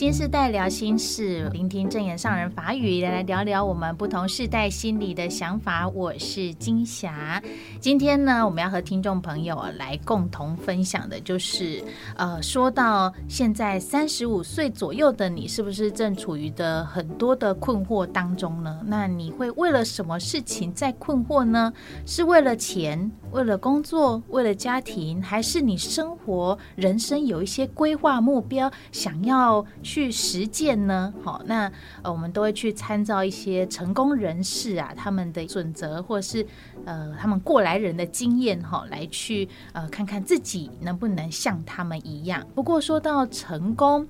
[0.00, 5.86] 新世代聊心事，聆听正言上人法语，来来聊聊我们不同世代心里的想法。
[5.90, 7.42] 我是金霞，
[7.80, 11.84] 今天呢，我们要和听众朋友来共同分享的，就是
[12.16, 18.80] 呃，说到现在三十五岁左右的你，是不是正处于的很多的困惑当中呢？
[18.86, 21.70] 那你会为了什么事情在困惑呢？
[22.06, 31.12] 是为了钱，为了工作，为了家庭，还是你生活人生有一些规划目标，想要去实践呢？
[31.20, 31.68] 好，那
[32.02, 36.46] 呃，我们都会去参照一些成功人士啊，他们的准则，或是
[36.84, 42.46] 呃，他们过来人的经验哈，来去呃，看看自己能不能像他们一样。
[42.54, 44.06] 不过说到成功，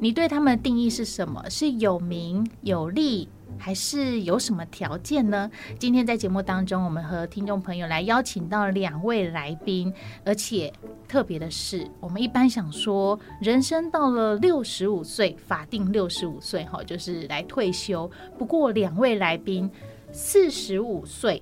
[0.00, 1.42] 你对他们的定义是什么？
[1.48, 3.26] 是有名有利？
[3.62, 5.48] 还是有什么条件呢？
[5.78, 9.94] 今天在节目当中，我们和听众朋友来邀请到两位来宾，
[10.24, 10.72] 而且
[11.06, 18.10] 特别的是，我们一般想说，人生到了六十五岁，法定六十五岁哈，就是来退休。
[18.36, 19.70] 不过两位来宾
[20.10, 21.40] 四十五岁。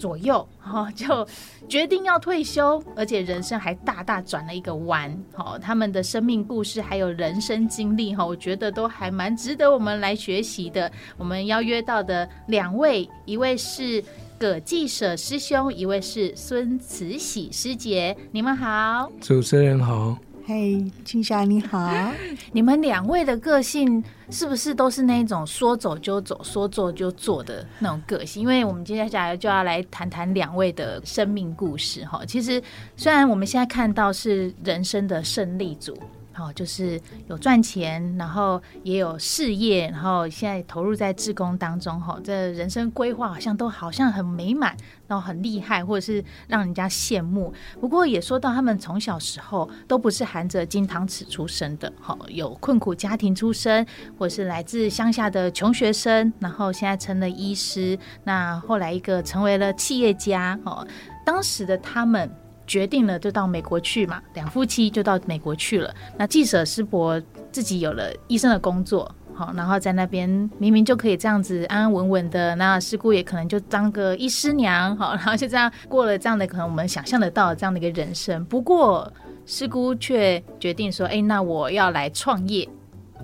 [0.00, 1.26] 左右哈， 就
[1.68, 5.16] 决定要退休，而且人生还大大转了一个弯。
[5.34, 10.90] 好，他们的生命故事还有人生经历哈，我觉得都还蛮值得我们来学习的。
[11.18, 14.02] 我们邀约到的两位，一位是
[14.38, 20.16] 葛继舍师兄，一位是孙慈禧师姐，你们好，主持人好。
[20.50, 22.12] 嘿，青霞你好，
[22.50, 28.42] 你们两位的个性是不是都是那种说走就走、说做就做的那种个性？
[28.42, 32.24] 因为我们接下来就要来谈谈两位的生命故事哈。
[32.26, 32.60] 其实
[32.96, 35.96] 虽然我们现在看到是人生的胜利组。
[36.36, 44.76] 哦，就是有赚钱，然后也有事业，然后现在投入在志工当中，哈，这人生规划好像都好像很美满，
[45.08, 47.52] 然后很厉害，或者是让人家羡慕。
[47.80, 53.84] 不过也说到他们从小时候都不是含着金汤匙出生的，哈，有困苦家庭出身，
[54.16, 60.86] 或是来自乡下的穷学生，然后现在成了医师，那后来一个成为了企业家，哦，
[61.26, 62.30] 当时的他们。
[62.70, 65.92] 决定了就到美国去嘛，两夫妻就到美国去了。
[66.16, 67.20] 那继舍师伯
[67.50, 78.44] 自己有了医生的工作，好，然后在那边明明就可以这样子安安稳稳的，那师姑也可能就当个医师娘，好，然后就这样过了这样的可能我们想象得到的这样的一个人生。
[78.44, 79.12] 不过
[79.44, 82.68] 师姑却决定说，哎，那我要来创业。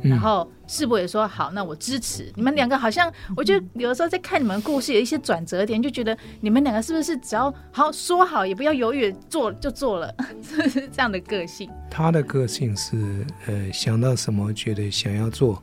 [0.02, 2.76] 然后世博也说好，那我支持你们两个。
[2.76, 11.70] 好像我觉得有的时候在看你们故事，有一些转折点，就觉得你们两个是不是只要好说好，也不要犹豫，做就做了，是不是这样的个性？
[11.90, 15.62] 他的个性是呃，想到什么觉得想要做，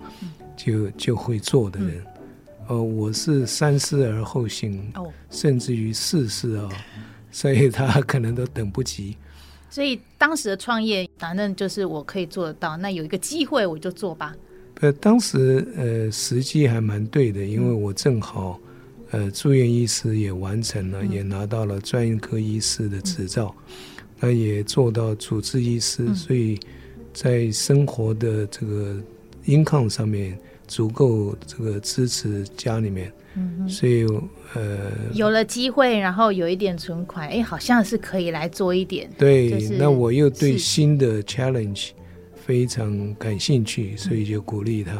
[0.55, 2.03] 就就会做的人。
[2.67, 6.69] 呃，我是三思而后行，哦，甚至于四思啊，
[7.29, 9.17] 所以他可能都等不及。
[9.73, 12.77] 所以当时的创业，反正就是我可以做得到。
[12.77, 14.35] 那有一个机会，我就做吧。
[14.81, 18.59] 呃，当时呃时机还蛮对的，因为我正好
[19.09, 23.51] 呃住院医师也完成了，嗯、也拿到了专业科医师的执照，
[24.19, 26.59] 那、嗯、也做到主治医师，嗯、所以
[27.11, 28.95] 在生活的这个
[29.47, 30.37] income 上面
[30.73, 33.13] 足够这个支持家里面。
[33.35, 34.05] 嗯，所以
[34.55, 39.07] 呃，有了机会，然后有一点存款，哎，好像是可以来做一点。
[39.17, 41.89] 对，就是、那我又对新的 challenge
[42.35, 44.93] 非常感兴趣，所以就鼓励他、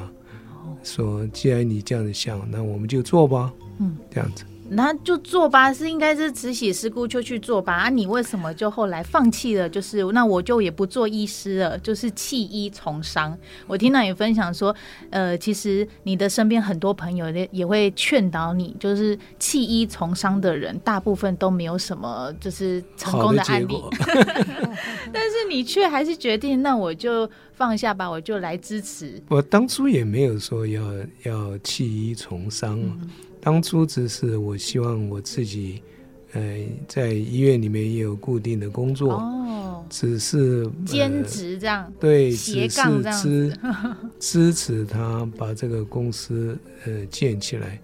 [0.66, 4.44] 嗯，说：“既然你这样子想，那我们就做吧。”嗯，这样子。
[4.70, 7.74] 那就做吧，是应该是慈禧师姑就去做吧。
[7.74, 9.70] 啊，你为什么就后来放弃了？
[9.70, 13.38] 就是那我就也不做医师了，就是弃医从商。
[13.68, 14.76] 我听到你分享说，
[15.10, 23.76] 呃，其实你的身边很多朋友也也会劝导你，就是弃医从商的人，大部分都没有什么就是成功的案例。
[25.12, 29.22] 但是你却还是决定，那我就放下吧，我就来支持。
[29.30, 30.84] 我当初也没有说要
[31.24, 32.80] 要弃医从商。
[32.82, 33.10] 嗯。
[33.40, 35.84] 当初只是我希望我自己，
[36.32, 43.58] 呃，在医院里面也有固定的工作，哦，只是兼职这样，对，斜杠这样支
[44.20, 47.82] 支持他把这个公司呃建起来，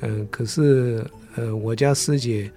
[0.00, 1.06] 嗯、呃，可是
[1.36, 2.50] 呃，我家师姐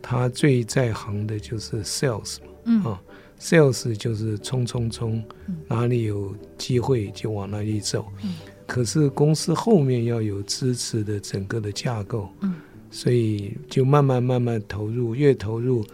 [0.00, 2.82] 她最在行的就是 sales 嘛，嗯。
[2.82, 3.00] 啊
[3.40, 5.22] ，sales 就是冲冲冲，
[5.68, 8.34] 哪里有机会就往哪里走，嗯。
[8.66, 12.54] 可是公司后面要有支持的整个的架构，嗯，
[12.90, 15.84] 所以就慢慢慢慢投入，越投入，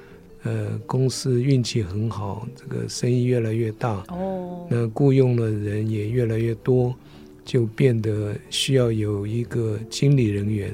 [0.45, 6.95] 呃，公司运气很好，这个生意越来越大，哦，那雇佣的人也越来越多，
[7.45, 10.73] 就变得需要有一个经理人员，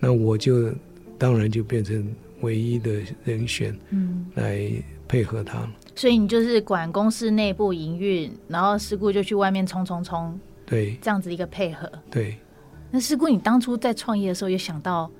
[0.00, 0.68] 那我就
[1.16, 4.68] 当然就变成唯一的人选，嗯，来
[5.06, 5.70] 配合他。
[6.00, 11.92] 所以你就是管公司内部营运，然后师姑就去外面冲冲冲，对，这样子一个配合。
[12.10, 12.38] 对。
[12.90, 15.10] 那师姑，你当初在创业的时候，有想到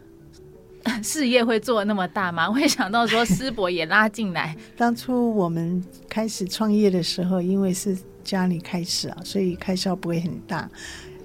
[1.05, 2.49] 事业会做那么大吗？
[2.50, 4.56] 会想到说师伯也拉进来？
[4.75, 7.94] 当初我们开始创业的时候，因为是
[8.25, 10.67] 家里开始啊，所以开销不会很大。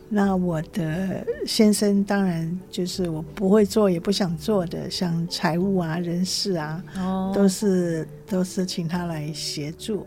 [0.07, 10.06] 那我的先生当然就是我不会做也不想做的，像财务啊、人事啊，哦、都是都是请他来协助，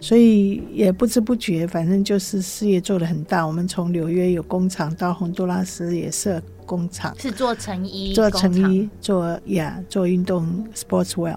[0.00, 3.46] 所以也不知不觉，反正就是事业做得很大。
[3.46, 11.36] 我们从纽约有工厂到洪都拉斯也设工厂，是做成衣，做成衣，做呀做运动 sportswear。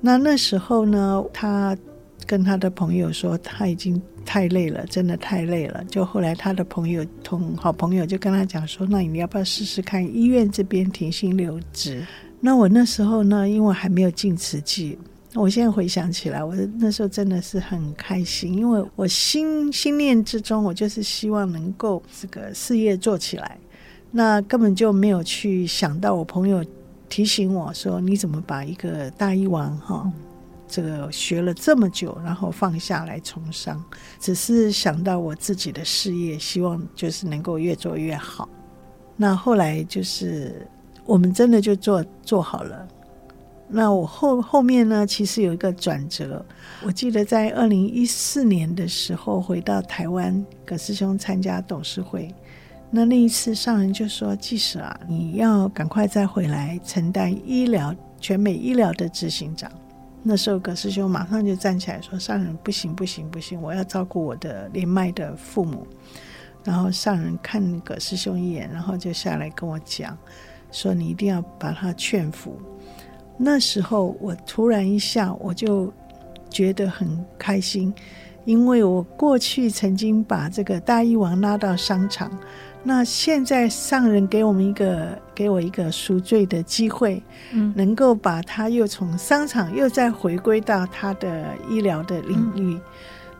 [0.00, 1.76] 那那时候呢，他
[2.26, 4.00] 跟他的朋友说他已经。
[4.24, 5.82] 太累了，真的太累了。
[5.90, 12.06] 就后来他的朋友同好朋友就跟他讲说：“那你要不要试试看医院这边停薪留职？”
[12.38, 14.96] 那我那时候呢，因为还没有进慈济，
[15.34, 23.58] 我现在回想起来，我那时候真的是很开心，因为我心心念之中，我就是希望能够这个事业做起来。
[24.12, 26.64] 那根本就没有去想到我朋友
[27.08, 30.08] 提醒我说：“你怎么把一个大医王哈？”
[30.72, 33.84] 这个学了这么久，然后放下来从商，
[34.18, 38.48] 只是想到我自己的事业，希望就是能够越做越好。
[39.14, 40.66] 那后来就是
[41.04, 42.88] 我们真的就做做好了。
[43.68, 46.42] 那我后后面呢，其实有一个转折。
[46.82, 52.34] 我记得在二零一四年的时候回到台湾，葛师兄参加董事会。
[52.90, 59.70] 那那一次上人就说：“即使啊，你要赶快再回来承担医疗全美医疗的执行长。”
[60.22, 65.86] 那时候葛师兄马上就站起来说：“上人不行不行不行，我要照顾我的年迈的父母。”
[66.64, 70.16] 然后上人看葛师兄一眼，然后就下来跟我讲
[70.70, 72.56] 说：“你一定要把他劝服。”
[73.36, 75.92] 那时候我突然一下，我就
[76.48, 77.92] 觉得很开心，
[78.44, 82.30] 因为我过去曾经把这个大医王拉到商场。
[82.84, 92.80] 那现在上人给我们一个给我一个赎罪的机会，嗯，能够把他又从商场又再回归到他的医疗的领域，嗯、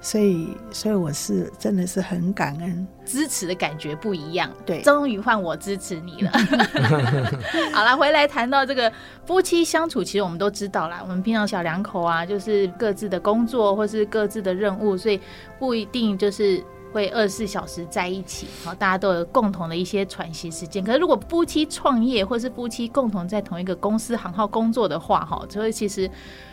[0.00, 6.30] 所以所以我是真的是很感恩，支持的感觉不一样，对，终于换我支持你了。
[7.74, 8.92] 好了，回来谈到这个
[9.26, 15.20] 夫妻相处，其实我们都知道啦，我们平常小两口啊，就是各自的工作或是各自的任务，所以
[15.58, 16.62] 不一定就是。
[16.92, 20.84] 会二十四小时在一起，好，大家都有共同的一些喘息时间。
[20.84, 26.08] 可是如果夫妻创业，或是夫妻共同在同一个公司行号工作的话，哈，所以其实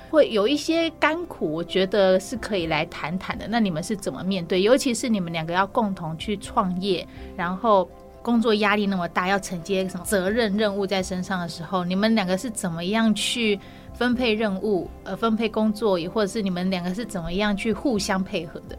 [0.09, 3.47] 会有一些甘苦，我觉得是可以来谈谈的。
[3.49, 4.61] 那你们是怎么面对？
[4.61, 7.87] 尤其是你们两个要共同去创业，然后
[8.21, 13.59] 工作压力那么大，要承接什么责任任务在身上的时候，你们两个是怎么样去
[13.93, 18.77] 分配任务，呃，分配工作，也或者是你们两个是怎么样去互相配合的？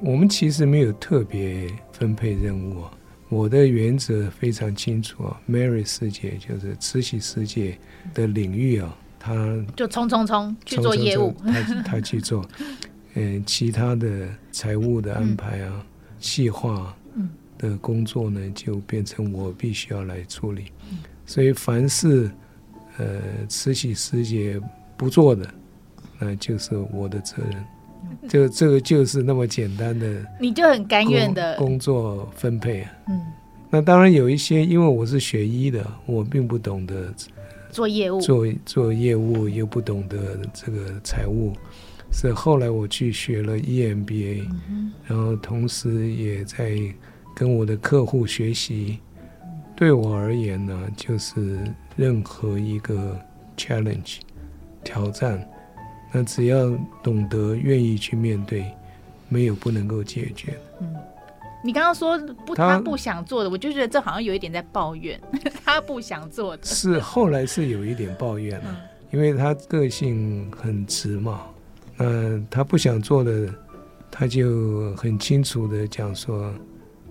[0.00, 2.92] 我们其实没有特别分配任务啊，
[3.28, 5.40] 我的原则非常清楚啊。
[5.50, 7.76] Mary 师姐就是慈禧师姐
[8.14, 9.34] 的领域啊，她
[9.74, 12.48] 就冲冲冲去做业务，她她去做。
[13.14, 15.84] 嗯， 其他的财务的安排啊、
[16.20, 16.96] 细化
[17.58, 20.66] 的工作呢，就变成我必须要来处理。
[21.26, 22.30] 所以凡是
[22.98, 24.60] 呃慈禧师姐
[24.96, 25.48] 不做的，
[26.20, 27.64] 那就是我的责任。
[28.28, 30.06] 就这个就是那么简单的，
[30.40, 32.92] 你就很甘愿的工作分配啊。
[33.08, 33.20] 嗯，
[33.70, 37.12] 那当然有一些，因为我是学医的，我并不懂得
[37.70, 41.52] 做业务，做做业务又不懂得这个财务，
[42.10, 46.78] 是后来我去学了 EMBA，嗯，然后同时也在
[47.34, 48.98] 跟我的客户学习。
[49.76, 51.58] 对我而言呢，就是
[51.94, 53.16] 任何一个
[53.56, 54.16] challenge
[54.82, 55.48] 挑战。
[56.10, 56.70] 那只要
[57.02, 58.64] 懂得愿意去面对，
[59.28, 60.58] 没有不能够解决。
[60.80, 60.94] 嗯，
[61.62, 65.20] 你刚刚说不，他不想做的，我就觉得这好像有一点在抱怨，
[65.64, 66.64] 他不想做的。
[66.64, 68.76] 是后来是有一点抱怨了，嗯，
[69.10, 71.42] 因为他个性很直嘛。
[71.98, 73.52] 嗯，他不想做的，
[74.10, 76.54] 他就很清楚的讲说：“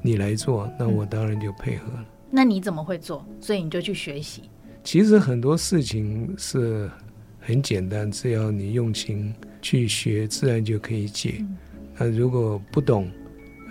[0.02, 3.24] 你来做，那我当然就配合了。”嗯，那你怎么会做？
[3.40, 4.50] 所以你就去学习。
[4.84, 6.90] 其实很多事情是。
[7.48, 11.36] 很简单，只要你用心去学，自然就可以解。
[11.40, 11.58] 嗯、
[11.98, 13.10] 那如果不懂，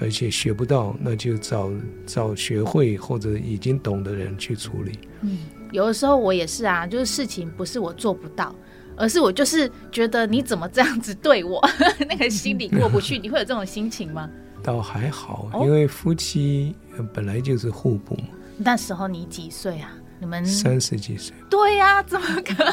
[0.01, 1.71] 而且学不到，那就找
[2.07, 4.99] 找学会或者已经懂的人去处理。
[5.21, 5.41] 嗯，
[5.73, 8.55] 有的时候我也是啊，就是事情不是我做不到，
[8.97, 11.63] 而是我就是觉得你怎么这样子对我，
[12.09, 13.19] 那个心里过不去。
[13.21, 14.31] 你会有这种心情吗？
[14.63, 16.75] 倒还好，因为夫妻
[17.13, 18.17] 本来就是互补。
[18.57, 19.93] 那时候你几岁啊？
[20.19, 21.35] 你们三十几岁？
[21.51, 22.65] 对呀、啊，怎么可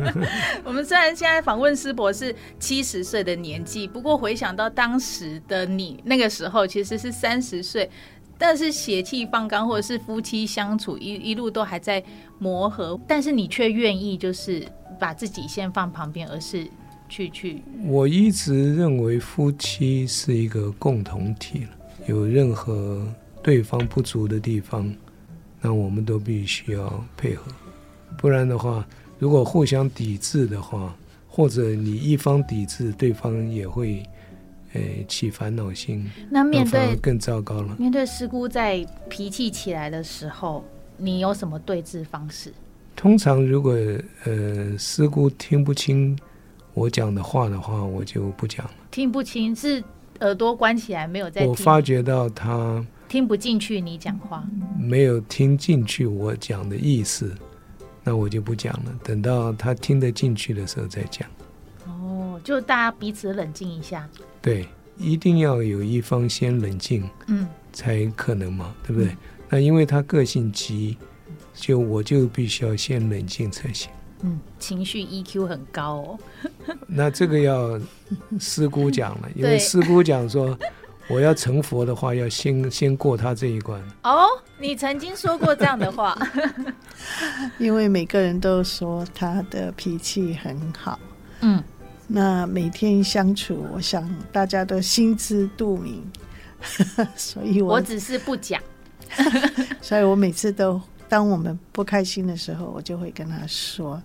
[0.00, 0.26] 能？
[0.64, 7.90] 我们虽然现在访问师伯是七十岁的年纪，不过回想到当时的你那个时候，其实是三十岁，
[8.38, 12.02] 但是血气方刚，或者是夫妻相处一一路都还在
[12.38, 14.66] 磨合，但是你却愿意就是
[14.98, 16.66] 把自己先放旁边，而是
[17.08, 17.62] 去去。
[17.84, 21.66] 我一直认为夫妻是一个共同体，
[22.06, 23.06] 有任何
[23.42, 24.90] 对方不足的地方。
[25.60, 27.50] 那我们都必须要配合，
[28.16, 28.86] 不然的话，
[29.18, 30.94] 如果互相抵制的话，
[31.26, 34.02] 或者你一方抵制，对方也会，
[34.72, 37.74] 呃，起烦恼心，那面对更糟糕了。
[37.76, 40.64] 面对师姑在脾气起来的时候，
[40.96, 42.52] 你有什么对峙方式？
[42.94, 43.72] 通常如果
[44.24, 46.16] 呃师姑听不清
[46.74, 48.72] 我讲的话的话，我就不讲了。
[48.92, 49.82] 听不清是
[50.20, 51.44] 耳朵关起来没有在？
[51.46, 52.84] 我发觉到他。
[53.08, 54.46] 听不进去你讲话，
[54.78, 57.34] 没有听进去我讲的意思，
[58.04, 58.94] 那我就不讲了。
[59.02, 61.26] 等到他听得进去的时候再讲。
[61.86, 64.06] 哦，就大家彼此冷静一下。
[64.42, 69.10] 对，一定要有一方先冷静，嗯，才可能嘛，对不对？
[69.12, 69.16] 嗯、
[69.48, 70.98] 那因为他个性急，
[71.54, 73.90] 就我就必须要先冷静才行。
[74.20, 76.18] 嗯，情绪 EQ 很高哦。
[76.86, 77.80] 那这个要
[78.38, 80.58] 师姑讲了， 因为师姑讲说。
[81.08, 83.82] 我要成佛的话，要先先过他这一关。
[84.02, 84.26] 哦，
[84.58, 86.16] 你曾经说过这样的话。
[87.58, 90.98] 因为每个人都说他的脾气很好。
[91.40, 91.62] 嗯，
[92.06, 96.04] 那每天相处，我想大家都心知肚明。
[97.16, 98.60] 所以我，我只是不讲。
[99.80, 104.02] 所以我每次都，当我们不开心的时候，我就会跟他说：“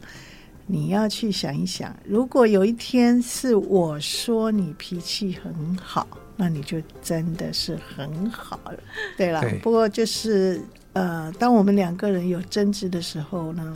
[0.65, 8.79] 你要去想一想，如果有一天是我说你脾气很好。”那你就真的是很好了，
[9.15, 9.41] 对了。
[9.61, 10.61] 不过就是
[10.93, 13.75] 呃，当我们两个人有争执的时候呢，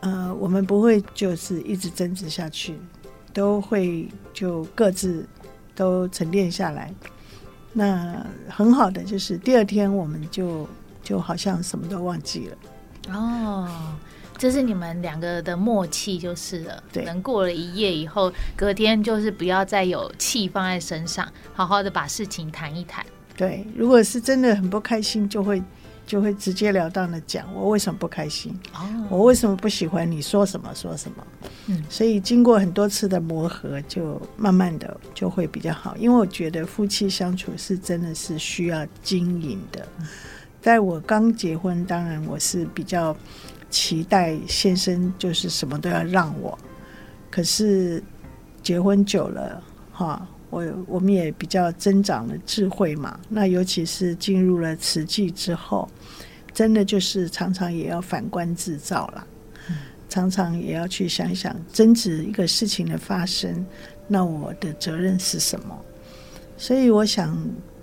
[0.00, 2.76] 呃，我们不会就是一直争执下去，
[3.32, 5.26] 都会就各自
[5.74, 6.92] 都沉淀下来。
[7.72, 10.68] 那很好的就是第二天我们就
[11.02, 12.56] 就好像什么都忘记了。
[13.14, 13.68] 哦。
[14.42, 16.82] 这是你们两个的默契就是了。
[16.92, 23.06] 对，能过了一夜以后，隔天就是不要再有气放在身上，好好的把事情谈一谈。
[23.36, 25.62] 对，如果是真的很不开心，就会
[26.04, 31.24] 就会直截了当的讲我为什么不开心，哦，我为什么不喜欢你说什么说什么。
[31.68, 35.96] 嗯，所以经过很多次的磨合，就慢慢的就会比较好。
[35.96, 39.86] 因为我觉得夫妻相处是真的是需要经营的。
[40.60, 43.16] 在我刚结婚，当然我是比较。
[43.72, 46.56] 期待先生就是什么都要让我，
[47.30, 48.04] 可是
[48.62, 53.18] 结婚久了哈，我我们也比较增长了智慧嘛。
[53.30, 55.88] 那尤其是进入了慈济之后，
[56.52, 59.26] 真的就是常常也要反观自照了，
[60.06, 63.64] 常常也要去想想，争执一个事情的发生，
[64.06, 65.74] 那我的责任是什么？
[66.58, 67.34] 所以我想，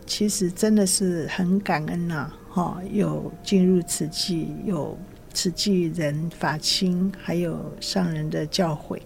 [0.05, 4.95] 其实真的是很感恩呐，哈，有进入慈济有。
[5.33, 8.99] 慈济人法亲，还有上人的教诲，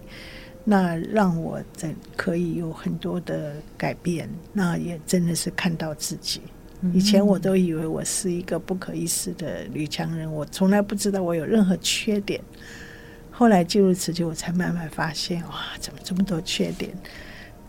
[0.63, 4.29] 那让我在可以有很多的改变。
[4.51, 6.41] 那也真的是看到自己。
[6.93, 12.41] 以前我都以为我是一个不可一世的女强人，我从来不知道我有任何缺点。
[13.31, 16.91] 后来进入慈济，我才慢慢发现，哇，怎么这么多缺点？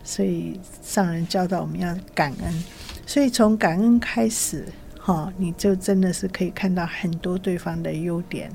[0.03, 2.63] 所以上人教导我们要感恩，
[3.05, 4.65] 所以从感恩开始。
[5.05, 8.51] 好，你就真的是可以看到很多对方的优点，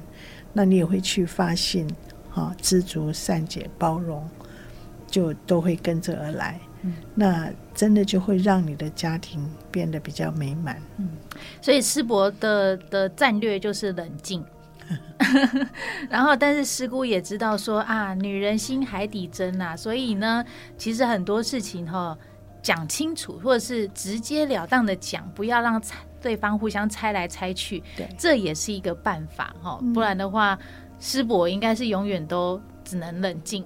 [0.52, 1.86] 那你也会去发现，
[2.28, 4.28] 哈，知足、善解、包容，
[5.06, 6.58] 就都会跟着而来。
[6.82, 10.82] 嗯，那真的就会让你的家庭变得比较美满。
[10.96, 11.10] 嗯，
[11.62, 14.44] 所以师伯的的战略就是冷静，
[16.10, 20.44] 然后但是师姑也知道说啊，女人心海底针啊，所以呢，
[20.76, 22.18] 其实很多事情哈，
[22.62, 25.80] 讲清楚或者是直截了当的讲，不要让。
[26.22, 29.80] 对方互相猜来猜去，对，这也是一个办法哈。
[29.94, 30.58] 不然的话，
[30.98, 33.64] 师伯应该是永远都只能冷静，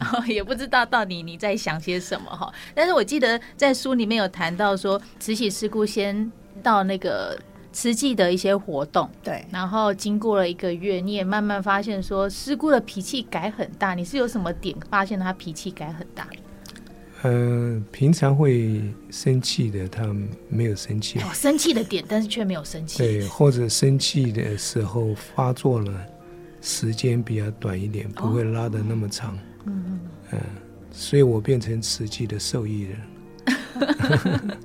[0.00, 2.52] 然 后 也不知道到底你在想些什么哈。
[2.74, 6.32] 但是我记得在书里面有谈到说，慈禧师姑先
[6.64, 7.38] 到那个
[7.70, 13.94] 慈济的一些活动，对，然后经过了一个月，你也慢慢发现说，师姑的脾气改很大。
[13.94, 16.26] 你是有什么点发现她脾气改很大？
[17.22, 20.14] 嗯、呃，平常会生气的，他
[20.48, 21.18] 没有生气。
[21.20, 22.98] 哦，生气的点，但是却没有生气。
[22.98, 25.92] 对，或者生气的时候发作了，
[26.60, 29.38] 时间比较短一点，不会拉的那么长。
[29.66, 30.00] 嗯嗯。
[30.32, 30.40] 嗯，
[30.90, 32.98] 所以我变成慈济的受益人。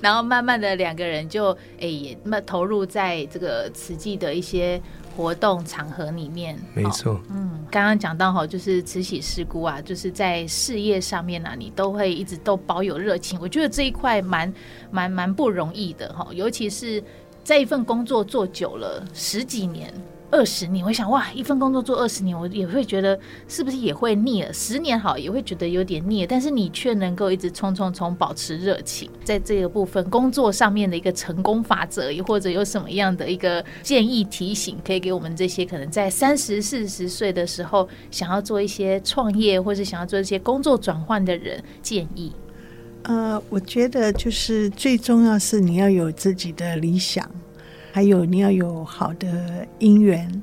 [0.00, 4.80] 然后慢慢的两个人就哎也那投入在这个慈济的一些
[5.14, 6.58] 活动场合里面。
[6.74, 7.41] 没错，嗯，
[7.72, 13.40] 刚刚讲到哈，就是慈禧事姑啊，就是在事业上面啊，你都会一直都保有热情。
[13.40, 14.52] 我觉得这一块蛮
[14.90, 17.02] 蛮蛮不容易的哈，尤其是
[17.42, 19.90] 在一份工作做久了十几年。
[20.32, 24.50] 二十年，我想哇，一份工作做二十年，我也会觉得是不是也会腻了？
[24.50, 26.26] 十年好，也会觉得有点腻。
[26.26, 42.32] 但是你却能够一直冲冲冲，保持热情，在这个部分工作上面的一个成功法则，又或者有什么样的一个建议提醒，可以给我们这些可能在三十四十岁的时候想要做一些创业，或是想要做一些工作转换的人建议？
[43.02, 47.30] 呃，我觉得就是最重要是你要有自己的理想。
[47.94, 50.42] 还有你要有好的姻缘，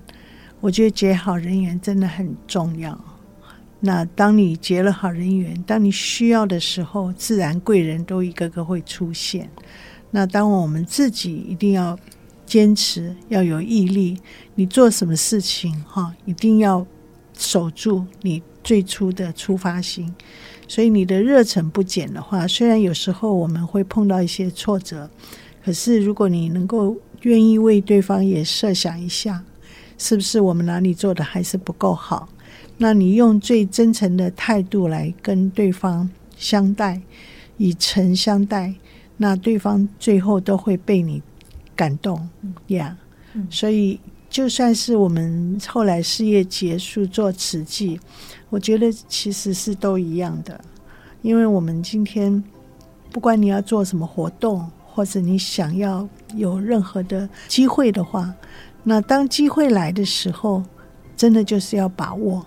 [0.60, 2.96] 我觉得结好人缘真的很重要。
[3.80, 9.50] 那当你结了好人缘，当你需要的时候，自然贵人都一个个会出现。
[10.12, 11.98] 那当我们自己一定要
[12.46, 14.20] 坚持，要有毅力，
[14.54, 16.86] 你做什么事情哈，一定要
[17.36, 20.14] 守住你最初的出发心。
[20.68, 25.10] 所以你的热忱不减的话，虽然有时候我们会碰到一些挫折，
[25.66, 29.44] 可是如果你能够愿意为对方也设想一下，
[29.98, 32.30] 是不是我们哪里做的还是不够好？
[32.78, 37.02] 那你用最真诚的态度来跟对方相待，
[37.58, 38.74] 以诚相待，
[39.18, 41.22] 那对方最后都会被你
[41.76, 42.30] 感动
[42.68, 42.98] 呀。
[43.36, 43.46] Yeah.
[43.50, 44.00] 所以
[44.30, 48.00] 就算是我们后来事业结束做慈济，
[48.50, 50.60] 我觉得其实是都一样的，
[51.22, 52.44] 因为我们今天
[53.12, 54.70] 不管你要做什么活动。
[54.92, 56.06] 或者你想要
[56.36, 58.34] 有任何的机会的话，
[58.84, 60.64] 那当机会来的时候，
[61.16, 62.46] 真的就是要把握。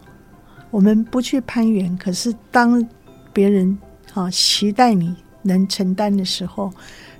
[0.71, 2.87] 我们不去攀缘，可是当
[3.33, 3.77] 别人
[4.15, 6.73] 啊期待你能承担的时候，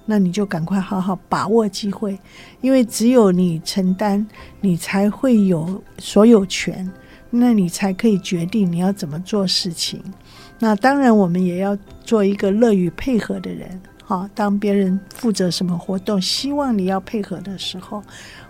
[0.07, 2.19] 那你就赶快好好把握机会，
[2.61, 4.27] 因为只有你承担，
[4.61, 6.91] 你才会有所有权，
[7.29, 10.03] 那你才可以决定你要怎么做事情。
[10.59, 13.81] 那当然，我们也要做一个乐于配合的人。
[14.13, 18.03] 好，当别人负责什么活动，希望你要配合的时候，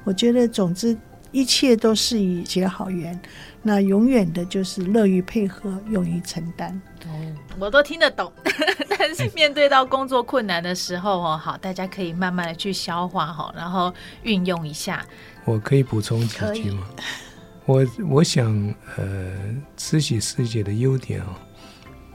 [0.02, 0.98] 我觉得总之
[1.31, 3.16] 一切都是以结好缘。
[3.62, 6.83] 那永远的就是乐于配合，勇于承担。
[7.07, 8.33] 哦，我都听得懂，
[8.98, 13.94] 但是面对到工作困难的时候哦，好，大家可以慢慢的去消化哈，然后
[14.25, 15.07] 运用一下。
[15.44, 16.88] 我可以补充几句吗？
[17.66, 18.53] 我我想，
[18.96, 19.33] 呃，
[19.77, 21.38] 慈禧师姐的优点啊，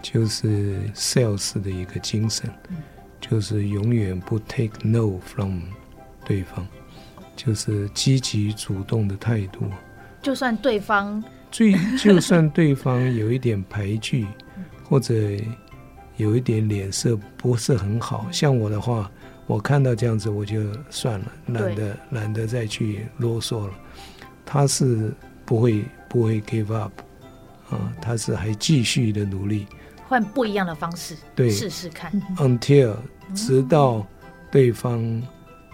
[0.02, 2.54] 就是 sales 的一个精神。
[2.72, 2.76] 嗯
[3.20, 5.62] 就是永远不 take no from
[6.26, 6.66] 对方，
[7.36, 9.66] 就是积极主动的态度。
[10.22, 14.26] 就算对方最，就算对方有一点排拒，
[14.84, 15.14] 或者
[16.18, 19.10] 有一点脸色不是很好，像我的话，
[19.46, 23.74] 我看到这样子我就算了，懒得懒得再去啰嗦了。
[24.46, 25.14] 他是
[25.46, 26.92] 不会不会 give up
[27.70, 29.68] 啊，他是还继续的努力。
[30.08, 32.12] 换不一样的方式，对，试试看。
[32.38, 32.96] Until
[33.36, 34.08] 直到
[34.50, 35.22] 对方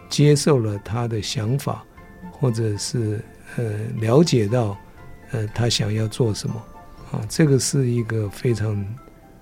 [0.09, 1.83] 接受了他的想法，
[2.31, 3.23] 或者是
[3.57, 3.63] 呃
[4.01, 4.75] 了解到
[5.31, 6.55] 呃他想要做什么
[7.11, 8.83] 啊，这个是一个非常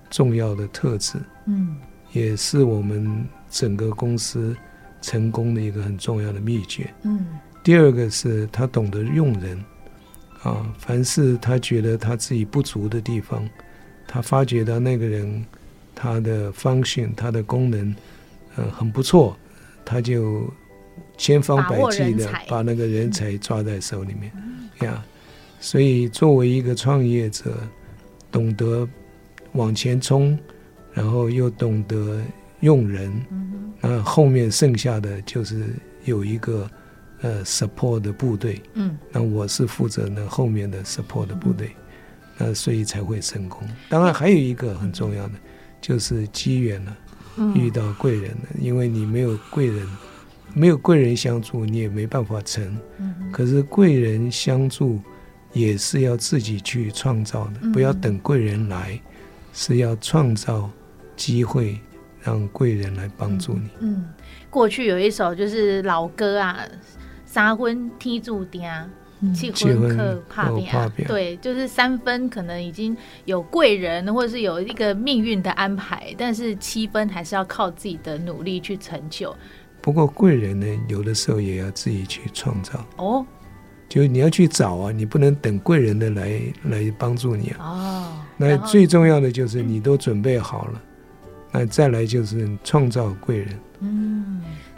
[0.09, 1.17] 重要的特质。
[1.45, 1.77] 嗯，
[2.11, 4.55] 也是我们整个公司
[5.01, 6.93] 成功的一个很重要的秘诀。
[7.03, 7.25] 嗯，
[7.63, 9.63] 第二个是他懂得用人
[10.43, 13.47] 啊，凡是他觉得他自己不足的地方。
[14.13, 15.45] 他发觉到那个人，
[15.95, 17.95] 他的 function，他的功能，
[18.57, 19.37] 呃，很不错，
[19.85, 20.53] 他就
[21.15, 24.29] 千方百计的把那个人才抓在手里面，
[24.81, 25.01] 呀，
[25.61, 27.55] 所以作为一个创业者，
[28.29, 28.85] 懂得
[29.53, 30.37] 往前冲，
[30.91, 32.21] 然后又懂得
[32.59, 33.09] 用人，
[33.79, 35.67] 那后面剩下的就是
[36.03, 36.69] 有一个
[37.21, 41.71] 呃 support 的部队，嗯，那我是负责那后面的 support 的部队。
[42.37, 43.61] 那所以才会成功。
[43.89, 45.33] 当然还有一个很重要的，
[45.79, 46.97] 就是机缘了，
[47.55, 48.47] 遇到贵人了。
[48.59, 49.87] 因为你没有贵人，
[50.53, 52.77] 没有贵人相助，你也没办法成。
[53.31, 54.99] 可是贵人相助
[55.53, 58.99] 也是要自己去创造的，不要等贵人来，
[59.53, 60.69] 是要创造
[61.15, 61.79] 机会，
[62.21, 63.69] 让贵人来帮助你。
[63.79, 64.05] 嗯，
[64.49, 66.57] 过去有一首就是老歌啊，
[67.25, 68.63] 三分天注定。
[69.33, 79.35] 七分靠打拼，对，就是三分可能已经有贵人，或者是有一个命运的安排，但是七分还是要靠自己的努力去成就。
[79.81, 83.25] 不过贵人呢，有的时候也要自己去创造哦，
[83.87, 87.57] 就你要去找啊，你不能等贵人的来来帮助你啊。
[87.59, 90.81] 哦，那最重要的就是你都准备好了，
[91.51, 93.59] 那再来就是创造贵人。
[93.81, 94.10] 嗯。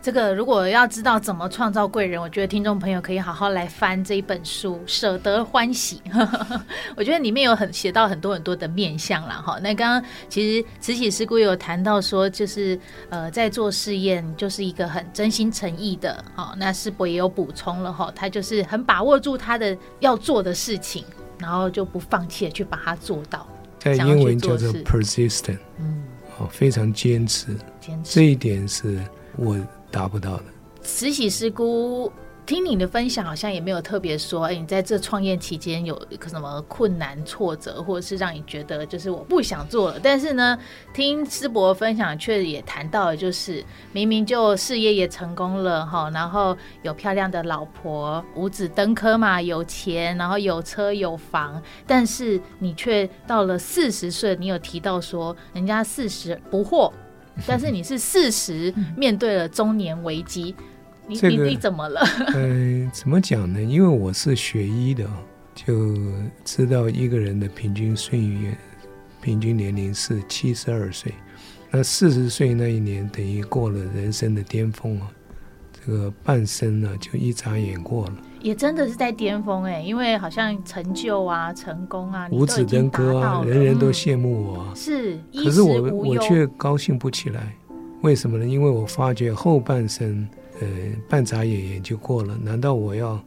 [0.04, 6.02] 这个如果要知道怎么创造贵人，我觉得听众朋友可以好好来翻这一本书《舍得欢喜》。
[6.98, 9.36] 我觉得里面有很写到很多很多的面相啦。
[9.36, 9.58] 哈。
[9.62, 16.22] 那刚刚其实慈禧师姑有谈到说，就是呃在做试验，就是一个很真心诚意的。
[16.36, 21.06] 好，那师伯也有补充了哈，他就是很把握住他的要做的事情，
[21.38, 23.48] 然后就不放弃的去把它做到。
[23.80, 26.04] 在英文叫做 persistent，嗯，
[26.40, 29.00] 哦，非常坚持，坚持这一点是
[29.38, 29.58] 我。
[29.94, 30.44] 达不到的。
[30.82, 32.12] 慈禧师姑，
[32.46, 40.00] 听你的分享，好像也没有特别说，哎，你在这创业期间有一个什么困难、挫折，或者是让你觉得就是我不想做了。
[40.04, 40.60] 但是呢，
[40.94, 56.92] 听师伯分享，却也谈到了，就是明明就事业也成功了哈，然后有漂亮的老婆，五子登科嘛，有钱，然后有车有房，但是你却到了四十岁，你有提到说，人家四十不惑。
[57.48, 60.56] 但是你是四十面对了中年危机，
[61.08, 62.02] 你你你怎么了？
[62.34, 63.62] 嗯、 呃，怎么讲呢？
[63.62, 65.10] 因为我是学医的，
[65.54, 65.96] 就
[66.46, 68.56] 知道一个人的平均岁月、
[69.22, 71.14] 平均年龄是七十二岁。
[71.72, 75.10] 那四十岁那一年，等于过了人生的巅峰啊，
[75.74, 78.14] 这个半生呢，就一眨眼过了。
[78.44, 84.68] 也真的是在巅峰哎，因为好像成就啊、成功啊，五子登科啊，人人都羡慕我。
[84.70, 87.56] 嗯、是，可是我我却高兴不起来，
[88.02, 88.46] 为什么呢？
[88.46, 90.28] 因为我发觉后半生，
[90.60, 90.68] 呃，
[91.08, 93.18] 半眨眼眼就过了，难道我要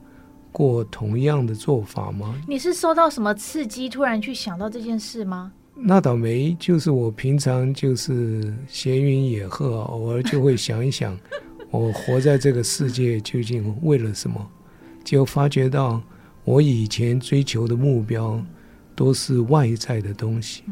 [0.53, 2.35] 过同样的做法吗？
[2.47, 5.51] 你是受到什么刺激，突然去想到这件事吗？
[5.75, 11.19] 那倒没，就是我平常就是闲云野鹤，偶尔就会想一想，
[11.71, 14.47] 我活在这个世界究竟为了什么？
[15.07, 16.03] 就发觉到，
[16.43, 18.45] 我以前追求的目标
[18.97, 20.65] 都是外在的东西，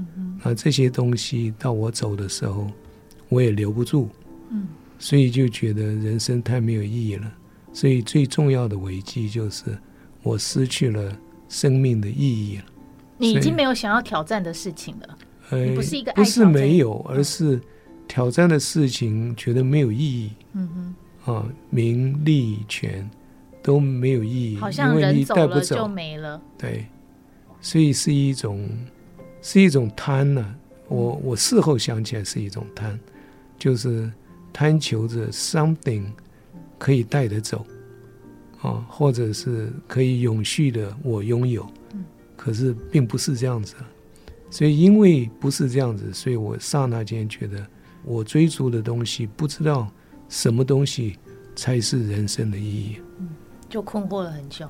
[0.42, 2.68] 那这些东西到我走的时候，
[3.28, 4.08] 我也留不住，
[4.98, 7.32] 所以就觉得人生太没有意义了。
[7.72, 9.66] 所以最重要的危机就是
[10.24, 11.16] 我失去了
[11.48, 12.64] 生命的意义了。
[13.16, 15.18] 你已经没有想要挑战的事情了，
[15.50, 17.60] 呃，不是一个不是没有，而是
[18.08, 20.32] 挑战的事情觉得没有意义。
[20.54, 20.94] 嗯
[21.24, 23.08] 哼，啊，名利权。
[23.64, 26.38] 都没有意义，好像人走了就没了。
[26.58, 26.84] 对，
[27.62, 28.68] 所以是一种，
[29.40, 30.54] 是一种贪呢、啊。
[30.88, 33.00] 我我事后想起来是一种贪，
[33.58, 34.12] 就是
[34.52, 36.04] 贪求着 something
[36.78, 37.64] 可以带得走，
[38.60, 41.66] 啊，或者是可以永续的我拥有。
[42.36, 43.74] 可是并不是这样子，
[44.50, 47.66] 所以因为不是这样子，所以我刹那间觉得
[48.04, 49.90] 我追逐的东西，不知道
[50.28, 51.16] 什么东西
[51.56, 52.98] 才是人生的意义。
[53.74, 54.68] 就困惑了很久，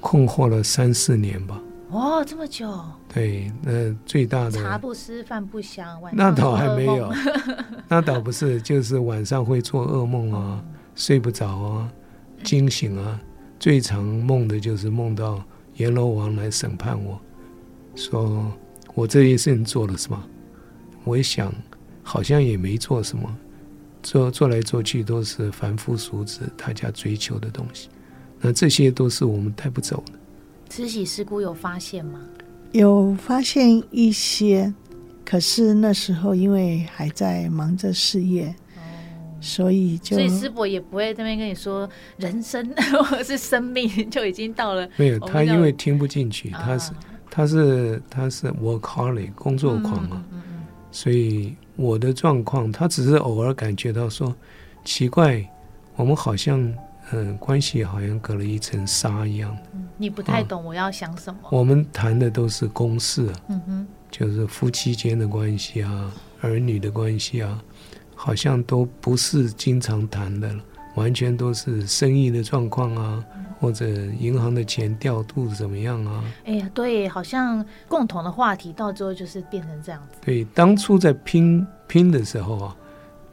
[0.00, 1.62] 困惑了三四年吧。
[1.88, 2.68] 哦，这么久。
[3.08, 7.12] 对，那最大的茶不思饭不香，晚上那倒还没有，
[7.86, 11.88] 那倒不是，就是晚上会做噩梦啊，嗯、睡不着啊，
[12.42, 13.20] 惊醒啊，
[13.60, 15.40] 最常梦的就是梦到
[15.76, 17.20] 阎罗王来审判我，
[17.94, 18.52] 说
[18.94, 20.20] 我这一生做了什么？
[21.04, 21.54] 我一想，
[22.02, 23.32] 好像也没做什么，
[24.02, 27.88] 做做来做去都是凡夫俗子大家追求的东西。
[28.46, 30.12] 那这些都是我们带不走的。
[30.68, 32.20] 慈禧师姑有发现吗？
[32.72, 34.70] 有发现一些，
[35.24, 38.82] 可是那时候因为还在忙着事业，哦、
[39.40, 42.68] 所以就所以师伯也不会在那边跟你说人生
[43.08, 44.86] 或者是生命就已经到了。
[44.96, 46.96] 没有，他因为听不进去，他是、啊、
[47.30, 54.34] 他是他是 workaholic 工作狂嘛，嗯嗯嗯、所以我的状况，他只是偶尔感觉到说
[54.84, 55.42] 奇怪，
[55.96, 56.70] 我们好像。
[57.12, 59.56] 嗯，关系好像隔了一层纱一样。
[59.74, 61.38] 嗯，你不太懂我要想什么。
[61.42, 67.62] 啊，我们谈的都是公事，嗯哼，就是夫妻间的关系啊，儿女的关系啊，
[68.14, 70.64] 好像都不是经常谈的了，
[70.94, 73.86] 完全都是生意的状况啊，嗯，或者
[74.18, 76.24] 银行的钱调度怎么样啊？
[76.46, 80.18] 哎呀，对，好像共同的话题到最后就是变成这样子。
[80.24, 82.76] 对，当初在拼拼的时候啊。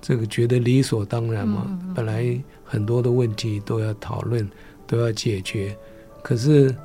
[0.01, 4.49] 这个觉得理所当然嘛，嗯、本来很多的问题都要讨论，
[4.87, 5.77] 都要解决。
[6.23, 6.75] 可是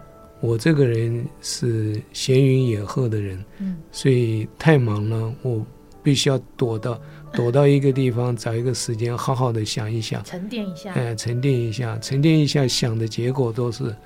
[0.41, 5.65] 我这个人是闲云野鹤的人，嗯、所以太忙了，我
[6.03, 7.01] 必须要躲到
[7.33, 10.93] 躲到一个地方，找一个时间，好好的想一想，沉淀一下。
[10.93, 13.97] 哎，沉淀一下，沉淀一下，想的结果都是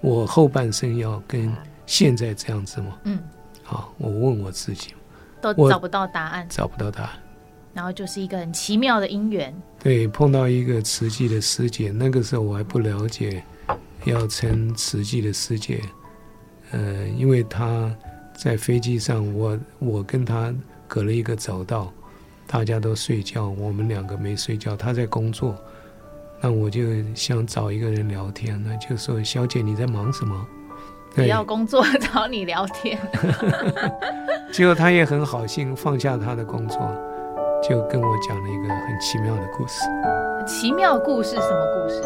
[0.00, 1.50] 我后半生要跟
[1.86, 2.98] 现在这样子嘛。
[3.04, 3.18] 嗯，
[3.62, 4.90] 好，我问我自己，
[5.40, 7.10] 都找不到答案，找不到答案。
[7.72, 13.42] 然后就是一个很奇妙的因缘，对，碰到一个慈济的师姐，那个时候我还不了解，
[14.04, 15.80] 要称慈济的师姐，
[16.72, 17.94] 呃，因为她
[18.34, 20.52] 在飞机上，我我跟她
[20.88, 21.92] 隔了一个走道，
[22.46, 25.56] 大家都睡觉，我们两个没睡觉，她在工作，
[26.40, 26.82] 那我就
[27.14, 30.46] 想找一个人聊天，那就说：“小姐，你在忙什么？”
[31.14, 32.98] 不要工作找你聊天。
[34.52, 36.78] 结果她也很好心，放下她的工作，
[37.62, 39.80] 就跟我讲了一个很奇妙的故事。
[40.46, 41.36] 奇妙故事？
[41.36, 42.02] 什么故事？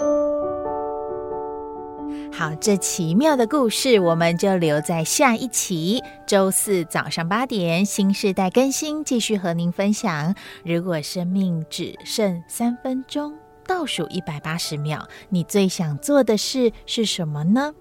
[2.32, 10.34] 好，这奇妙的故事我们就留在下一期周四早上八点新世代更新，继续和您分享。
[10.64, 13.32] 如果生命只剩三分钟，
[13.68, 17.72] 倒数一百八十秒，你最想做的事是什么呢？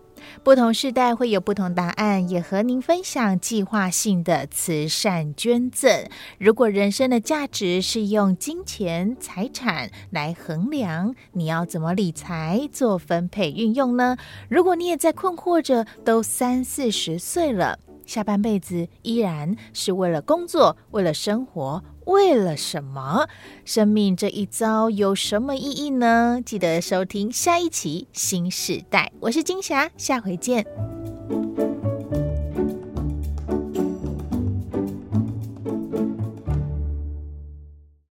[0.43, 6.07] 不同世代会有不同答案，也和您分享计划性的慈善捐赠。
[6.37, 14.17] 如果人生的价值是用金钱财产来衡量，你要怎么理财做分配运用呢？
[14.49, 21.83] 如果你也在困惑着，都三四十岁了，下半辈子依然是为了工作，为了生活。
[22.05, 23.27] 为了什么？
[23.65, 26.41] 生命这一遭有什么意义呢？
[26.45, 30.65] 记得收听下一期《新时代》，我是金霞，下回见。